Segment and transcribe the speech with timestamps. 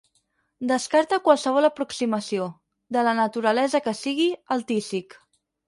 [0.69, 2.49] Descarta qualsevol aproximació,
[2.97, 5.19] de la naturalesa que sigui, al tísic.